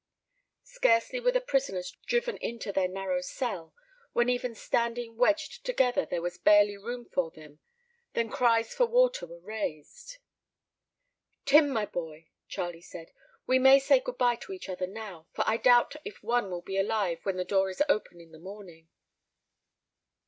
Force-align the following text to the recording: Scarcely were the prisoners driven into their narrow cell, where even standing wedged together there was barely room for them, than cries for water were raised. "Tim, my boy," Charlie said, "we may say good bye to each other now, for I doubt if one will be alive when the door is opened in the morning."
Scarcely 0.63 1.19
were 1.19 1.31
the 1.31 1.39
prisoners 1.39 1.95
driven 2.07 2.35
into 2.37 2.71
their 2.73 2.87
narrow 2.87 3.21
cell, 3.21 3.75
where 4.13 4.27
even 4.27 4.55
standing 4.55 5.15
wedged 5.15 5.63
together 5.63 6.07
there 6.07 6.23
was 6.23 6.39
barely 6.39 6.75
room 6.75 7.05
for 7.05 7.29
them, 7.29 7.59
than 8.13 8.27
cries 8.27 8.73
for 8.73 8.87
water 8.87 9.27
were 9.27 9.37
raised. 9.41 10.17
"Tim, 11.45 11.69
my 11.69 11.85
boy," 11.85 12.29
Charlie 12.47 12.81
said, 12.81 13.11
"we 13.45 13.59
may 13.59 13.77
say 13.77 13.99
good 13.99 14.17
bye 14.17 14.37
to 14.37 14.53
each 14.53 14.69
other 14.69 14.87
now, 14.87 15.27
for 15.35 15.43
I 15.45 15.57
doubt 15.57 15.95
if 16.03 16.23
one 16.23 16.49
will 16.49 16.63
be 16.63 16.77
alive 16.79 17.19
when 17.21 17.37
the 17.37 17.45
door 17.45 17.69
is 17.69 17.83
opened 17.87 18.21
in 18.21 18.31
the 18.31 18.39
morning." 18.39 18.89